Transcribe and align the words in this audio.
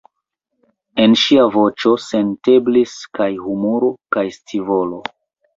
En 1.03 1.11
ŝia 1.23 1.43
voĉo 1.57 1.93
senteblis 2.05 2.97
kaj 3.19 3.31
humuro, 3.45 3.93
kaj 4.17 4.25
scivolo. 4.39 5.05